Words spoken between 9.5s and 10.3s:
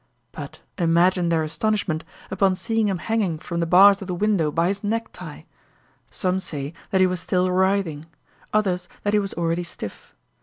stiff.